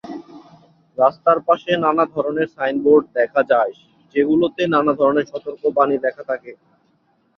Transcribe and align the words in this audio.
রাস্তার 0.97 1.37
পাশে 1.47 1.71
নানা 1.85 2.03
ধরনের 2.15 2.47
সাইনবোর্ড 2.55 3.03
দেখা 3.17 3.41
যায়, 3.51 3.73
যেগুলোতে 4.15 4.61
নানা 4.67 4.93
ধরনের 4.99 5.25
সতর্কবাণী 5.31 5.95
লেখা 6.05 6.23
থাকে। 6.31 6.51